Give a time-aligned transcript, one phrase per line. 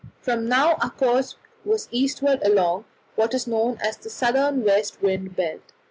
[0.19, 5.35] From now our course was eastward along what is known as the southern west wind
[5.35, 5.61] belt.